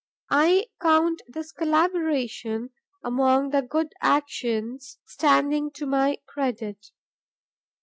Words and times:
I 0.31 0.65
count 0.81 1.21
this 1.27 1.51
collaboration 1.51 2.71
among 3.03 3.51
the 3.51 3.61
good 3.61 3.93
actions 4.01 4.97
standing 5.05 5.69
to 5.73 5.85
my 5.85 6.17
credit. 6.25 6.89